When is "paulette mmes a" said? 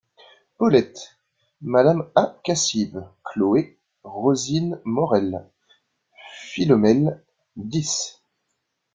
0.57-2.39